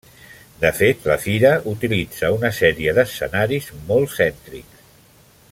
[0.63, 4.83] De fet, la Fira utilitza una sèrie d'escenaris molt cèntrics.